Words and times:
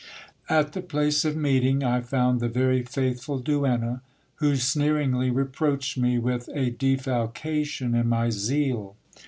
At 0.49 0.73
the 0.73 0.81
place 0.81 1.25
of 1.25 1.35
meeting 1.37 1.83
I 1.83 2.01
found 2.01 2.39
the 2.39 2.47
very 2.49 2.81
faithful 2.81 3.37
duenna, 3.39 4.01
who 4.37 4.55
sneeringly 4.55 5.29
re 5.29 5.45
proached 5.45 5.95
me 5.95 6.17
with 6.17 6.49
a 6.55 6.71
defalcation 6.71 7.93
in 7.93 8.09
my 8.09 8.31
zeal. 8.31 8.95